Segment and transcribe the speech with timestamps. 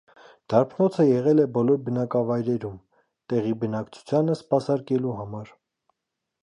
[0.51, 2.81] Դարբնոցը եղել է բոլոր բնակավայրերում՝
[3.33, 5.55] տեղի բնակչությանը սպասարկելու համար։